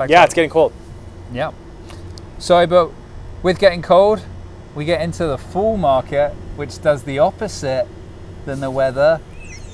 [0.00, 0.72] back Yeah, it's getting cold.
[1.32, 1.52] Yeah.
[2.38, 2.90] So, but
[3.42, 4.22] with getting cold,
[4.74, 7.86] we get into the fall market, which does the opposite
[8.46, 9.20] than the weather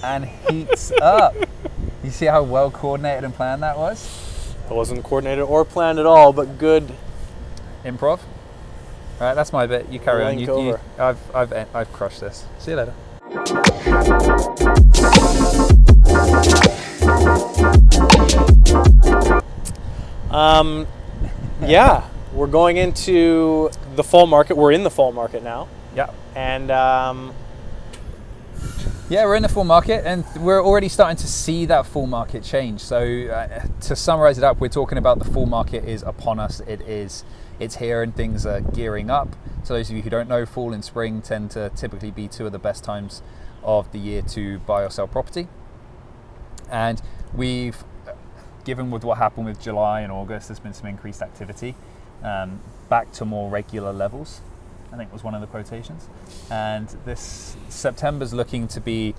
[0.02, 1.34] and heats up.
[2.02, 4.54] You see how well coordinated and planned that was?
[4.68, 6.92] It wasn't coordinated or planned at all, but good.
[7.84, 8.20] Improv.
[9.20, 9.88] All right, that's my bit.
[9.90, 10.36] You carry on.
[10.36, 10.80] Link You, you, over.
[10.98, 12.46] I've, I've, I've crushed this.
[12.58, 12.94] See you later.
[20.36, 20.86] Um,
[21.62, 24.54] yeah, we're going into the fall market.
[24.58, 26.10] We're in the fall market now, Yeah.
[26.34, 27.32] and um,
[29.08, 32.42] Yeah, we're in the fall market and we're already starting to see that fall market
[32.42, 32.80] change.
[32.80, 36.60] So, uh, to summarize it up, we're talking about the fall market is upon us.
[36.66, 37.24] It is,
[37.58, 39.36] it's here and things are gearing up.
[39.62, 42.44] So, those of you who don't know, fall and spring tend to typically be two
[42.44, 43.22] of the best times
[43.62, 45.48] of the year to buy or sell property.
[46.70, 47.00] And
[47.32, 47.84] we've,
[48.66, 51.74] given with what happened with July and August, there's been some increased activity
[52.22, 54.42] um, back to more regular levels.
[54.92, 56.08] I think was one of the quotations.
[56.50, 59.14] And this September's looking to be,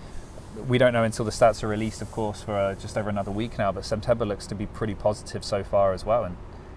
[0.67, 3.31] we don't know until the stats are released, of course, for uh, just over another
[3.31, 6.35] week now, but September looks to be pretty positive so far as well, and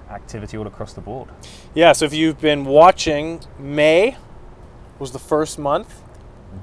[0.08, 1.28] activity all across the board.
[1.74, 1.92] yeah.
[1.92, 4.16] So if you've been watching, May
[4.98, 6.02] was the first month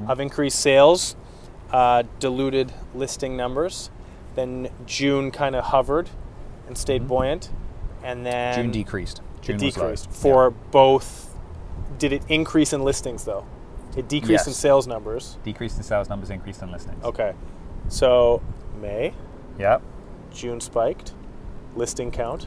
[0.08, 1.16] of increased sales,
[1.72, 3.90] uh, diluted listing numbers.
[4.38, 6.12] Then June kind of hovered
[6.68, 7.50] and stayed buoyant,
[8.04, 9.22] and then June decreased.
[9.42, 9.84] June it was low.
[9.86, 11.36] decreased for both.
[11.98, 13.46] Did it increase in listings though?
[13.96, 15.40] It decreased in sales numbers.
[15.44, 17.04] Decreased in sales numbers, increased in listings.
[17.04, 17.34] Okay,
[17.88, 18.44] so
[18.80, 19.14] May,
[19.58, 19.82] Yep.
[20.32, 21.14] June spiked,
[21.76, 22.46] listing count,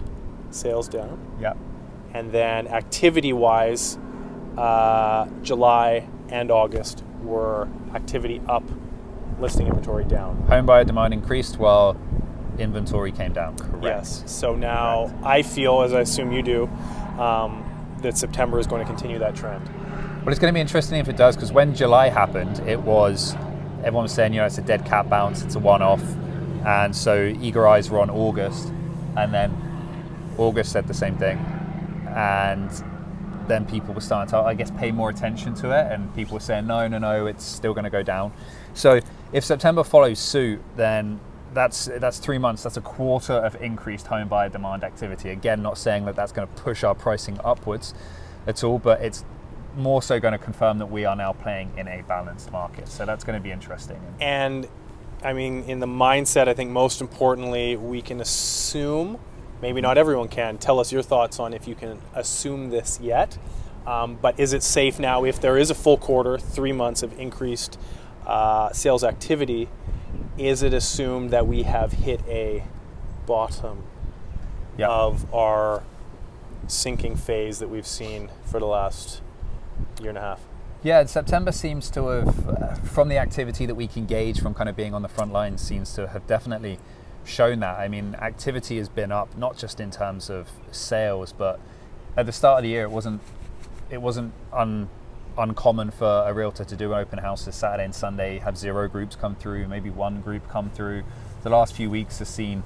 [0.51, 1.57] sales down, Yep.
[2.15, 3.99] and then activity-wise,
[4.57, 8.63] uh, July and August were activity up,
[9.41, 10.37] listing inventory down.
[10.49, 11.97] Home buyer demand increased while
[12.59, 13.57] inventory came down.
[13.57, 13.85] Correct.
[13.85, 14.23] Yes.
[14.27, 16.67] So now I feel, as I assume you do,
[17.19, 17.65] um,
[18.03, 19.69] that September is going to continue that trend.
[20.25, 23.34] But it's going to be interesting if it does, because when July happened, it was
[23.79, 26.03] everyone was saying, you know, it's a dead cat bounce, it's a one-off,
[26.67, 28.73] and so eager eyes were on August,
[29.17, 29.50] and then
[30.37, 31.39] August said the same thing,
[32.15, 32.71] and
[33.50, 36.41] then people were starting to, I guess, pay more attention to it, and people were
[36.41, 38.33] saying, no, no, no, it's still going to go down.
[38.75, 39.00] So
[39.33, 41.21] if September follows suit, then
[41.53, 42.62] that's that's three months.
[42.62, 45.31] That's a quarter of increased home buyer demand activity.
[45.31, 47.93] Again, not saying that that's going to push our pricing upwards
[48.47, 49.25] at all, but it's
[49.77, 52.88] more so going to confirm that we are now playing in a balanced market.
[52.88, 54.00] So that's going to be interesting.
[54.21, 54.69] And
[55.22, 59.19] I mean, in the mindset, I think most importantly, we can assume,
[59.62, 63.38] maybe not everyone can, tell us your thoughts on if you can assume this yet.
[63.87, 67.19] Um, but is it safe now if there is a full quarter, three months of
[67.19, 67.78] increased
[68.26, 69.69] uh, sales activity?
[70.37, 72.65] Is it assumed that we have hit a
[73.26, 73.84] bottom
[74.76, 74.88] Yeah.
[74.88, 75.82] of our
[76.66, 79.22] sinking phase that we've seen for the last
[80.00, 80.41] year and a half?
[80.82, 84.69] Yeah, September seems to have, uh, from the activity that we can gauge from kind
[84.69, 86.78] of being on the front lines, seems to have definitely
[87.25, 87.78] shown that.
[87.78, 91.60] I mean, activity has been up not just in terms of sales, but
[92.16, 93.20] at the start of the year, it wasn't
[93.91, 94.88] it wasn't un,
[95.36, 98.86] uncommon for a realtor to do an open house this Saturday and Sunday, have zero
[98.88, 101.03] groups come through, maybe one group come through.
[101.42, 102.62] The last few weeks has seen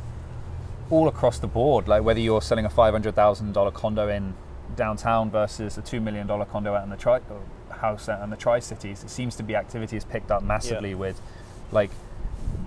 [0.91, 4.34] all across the board, like whether you're selling a $500,000 condo in
[4.76, 7.21] downtown versus a $2 million condo out in the tri-
[7.71, 10.91] house out in the Tri Cities, it seems to be activity has picked up massively
[10.91, 10.97] Yeah.
[10.97, 11.21] with
[11.72, 11.91] like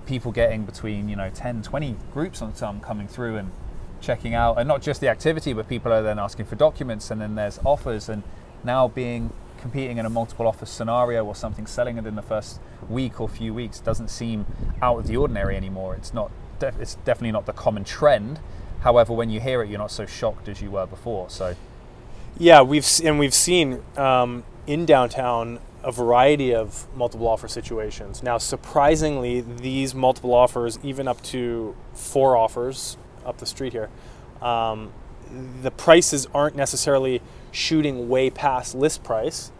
[0.07, 3.51] people getting between, you know, 10, 20 groups on some coming through and
[4.01, 7.21] checking out, and not just the activity, but people are then asking for documents, and
[7.21, 8.23] then there's offers, and
[8.63, 12.59] now being competing in a multiple offer scenario or something selling within the first
[12.89, 14.45] week or few weeks doesn't seem
[14.81, 15.95] out of the ordinary anymore.
[15.95, 16.31] It's not.
[16.61, 18.39] It's definitely not the common trend.
[18.81, 21.29] However, when you hear it, you're not so shocked as you were before.
[21.29, 21.55] So,
[22.37, 28.23] Yeah, we've and we've seen um, in downtown a variety of multiple offer situations.
[28.23, 33.89] Now, surprisingly, these multiple offers, even up to four offers up the street here,
[34.41, 34.91] um,
[35.61, 37.21] the prices aren't necessarily
[37.51, 39.51] shooting way past list price,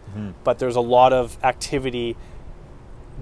[0.42, 2.16] but there's a lot of activity.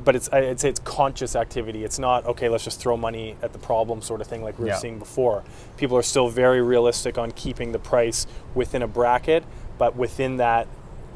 [0.05, 1.83] But it's I'd say it's conscious activity.
[1.85, 2.49] It's not okay.
[2.49, 4.77] Let's just throw money at the problem sort of thing like we were Yeah.
[4.79, 5.43] seeing before.
[5.77, 9.43] People are still very realistic on keeping the price within a bracket,
[9.79, 10.69] but within that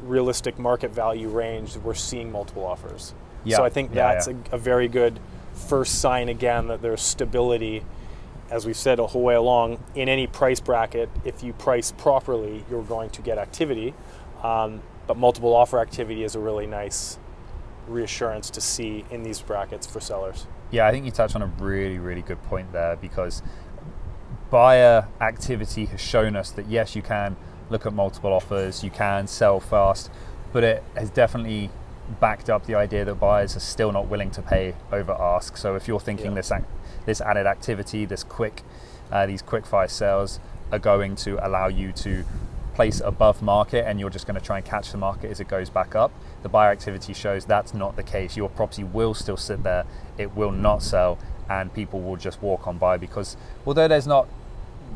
[0.03, 3.13] realistic market value range, we're seeing multiple offers.
[3.43, 4.33] Yeah, So I think yeah, that's yeah.
[4.51, 5.19] A, a very good
[5.53, 7.83] first sign again that there's stability,
[8.49, 11.09] as we've said a whole way along, in any price bracket.
[11.25, 13.93] If you price properly, you're going to get activity.
[14.43, 17.17] Um, but multiple offer activity is a really nice
[17.87, 20.47] reassurance to see in these brackets for sellers.
[20.71, 23.41] Yeah, I think you touched on a really, really good point there because
[24.49, 27.35] buyer activity has shown us that yes, you can
[27.71, 30.11] look at multiple offers, you can sell fast,
[30.53, 31.69] but it has definitely
[32.19, 35.55] backed up the idea that buyers are still not willing to pay over ask.
[35.57, 36.35] So if you're thinking Yeah.
[36.35, 36.65] this ac-
[37.05, 38.61] this added activity, this quick,
[39.11, 40.39] uh, these quick fire sales
[40.71, 42.23] are going to allow you to
[42.75, 45.47] place above market, and you're just going to try and catch the market as it
[45.47, 46.11] goes back up.
[46.43, 48.37] The buyer activity shows that's not the case.
[48.37, 49.85] Your property will still sit there,
[50.17, 51.17] it will not sell,
[51.49, 53.35] and people will just walk on by because
[53.65, 54.27] although there's not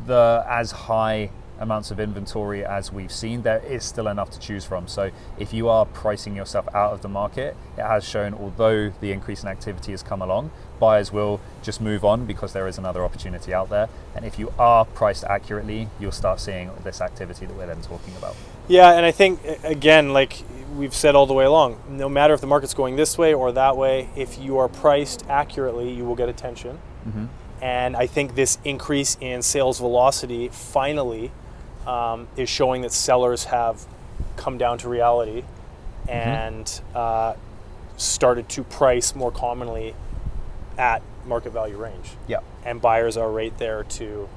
[0.05, 1.29] the as high
[1.59, 4.87] amounts of inventory as we've seen, there is still enough to choose from.
[4.87, 9.11] So if you are pricing yourself out of the market, it has shown although the
[9.11, 13.03] increase in activity has come along, buyers will just move on because there is another
[13.03, 13.89] opportunity out there.
[14.15, 18.15] And if you are priced accurately, you'll start seeing this activity that we're then talking
[18.17, 18.35] about.
[18.67, 20.43] Yeah, and I think again, like
[20.75, 23.51] we've said all the way along, no matter if the market's going this way or
[23.51, 26.79] that way, if you are priced accurately, you will get attention.
[27.07, 27.25] Mm-hmm.
[27.61, 31.31] And I think this increase in sales velocity finally
[31.85, 33.85] um, is showing that sellers have
[34.37, 35.43] come down to reality
[36.07, 37.33] and uh,
[37.97, 39.95] started to price more commonly
[40.77, 42.11] at market value range.
[42.27, 42.39] Yeah.
[42.63, 44.29] And buyers are right there to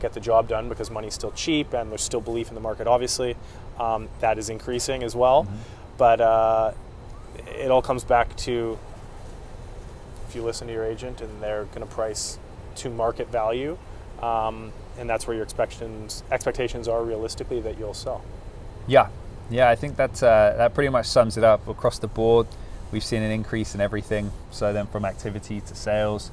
[0.00, 2.86] get the job done because money's still cheap and there's still belief in the market,
[2.86, 3.36] obviously.
[3.78, 5.46] Um, that is increasing as well.
[5.96, 6.72] But uh,
[7.58, 8.78] it all comes back to
[10.28, 12.38] if you listen to your agent and they're going to price
[12.76, 13.78] to market value,
[14.20, 18.22] um, and that's where your expectations expectations are realistically that you'll sell.
[18.86, 19.08] Yeah,
[19.50, 22.46] yeah, I think that uh, that pretty much sums it up across the board.
[22.92, 24.30] We've seen an increase in everything.
[24.50, 26.30] So then, from activity to sales,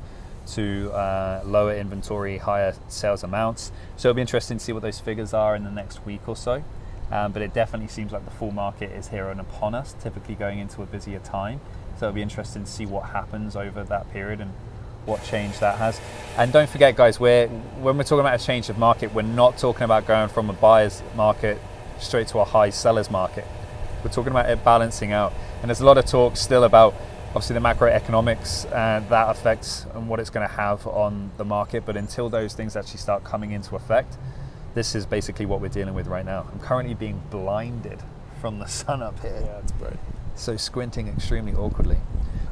[0.48, 3.72] to uh, lower inventory, higher sales amounts.
[3.98, 6.36] So it'll be interesting to see what those figures are in the next week or
[6.36, 6.64] so.
[7.12, 10.36] Um, but it definitely seems like the fall market is here and upon us, typically
[10.36, 11.60] going into a busier time.
[12.00, 14.54] So it'll be interesting to see what happens over that period and
[15.06, 16.00] what change that has.
[16.38, 19.58] And don't forget, guys, we're when we're talking about a change of market, we're not
[19.58, 21.60] talking about going from a buyer's market
[22.00, 23.46] straight to a high seller's market.
[24.04, 25.34] We're talking about it balancing out.
[25.62, 26.94] And there's a lot of talk still about
[27.30, 31.86] obviously the macroeconomics and that affects and what it's going to have on the market.
[31.86, 34.18] But until those things actually start coming into effect,
[34.74, 36.48] this is basically what we're dealing with right now.
[36.52, 38.00] I'm currently being blinded
[38.40, 39.98] from the sun up here Yeah, it's bright.
[40.36, 41.98] so squinting extremely awkwardly.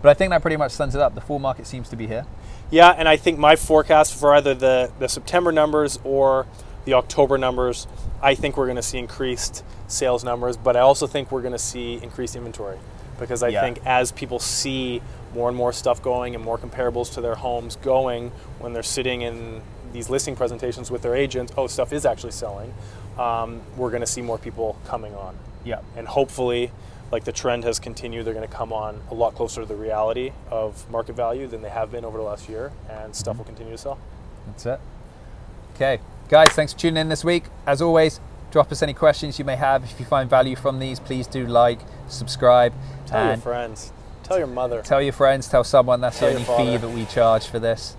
[0.01, 1.15] But I think that pretty much sums it up.
[1.15, 2.25] The fall market seems to be here.
[2.71, 6.45] Yeah, and I think my forecast for either the, the September numbers or
[6.85, 7.87] the October numbers,
[8.21, 11.53] I think we're going to see increased sales numbers, but I also think we're going
[11.53, 12.77] to see increased inventory
[13.19, 13.61] because I Yeah.
[13.61, 15.01] think as people see
[15.33, 19.21] more and more stuff going and more comparables to their homes going when they're sitting
[19.21, 19.61] in
[19.91, 22.73] these listing presentations with their agent, oh, stuff is actually selling,
[23.17, 25.35] um, we're going to see more people coming on.
[25.65, 25.81] Yeah.
[25.97, 26.71] And hopefully,
[27.11, 29.75] like the trend has continued, they're going to come on a lot closer to the
[29.75, 33.43] reality of market value than they have been over the last year, and stuff will
[33.43, 33.55] mm-hmm.
[33.55, 33.99] continue to sell.
[34.47, 34.79] That's it.
[35.75, 35.99] Okay.
[36.29, 37.45] Guys, thanks for tuning in this week.
[37.65, 38.19] As always,
[38.51, 39.83] drop us any questions you may have.
[39.83, 42.73] If you find value from these, please do like, subscribe,
[43.07, 43.91] Tell your friends,
[44.23, 44.83] tell your mother.
[44.83, 47.95] tell your friends, tell someone that's Tell the only fee that we charge for this.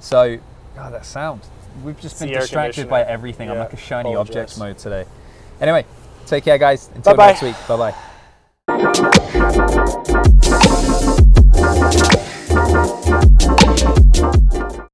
[0.00, 0.38] So,
[0.76, 1.40] God, that sound.
[1.82, 3.50] We've just It's been distracted by everything.
[3.50, 4.30] I'm like a shiny apologize.
[4.30, 5.06] objects mode today.
[5.60, 5.86] Anyway,
[6.26, 6.90] take care, guys.
[6.94, 7.26] Until Bye-bye.
[7.28, 7.56] next week.
[7.68, 8.09] Bye bye.
[8.82, 9.10] Thank